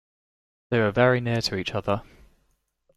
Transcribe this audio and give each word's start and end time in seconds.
They 0.71 0.79
were 0.79 0.89
very 0.89 1.21
near 1.21 1.41
to 1.41 1.55
each 1.57 1.75
other. 1.75 2.01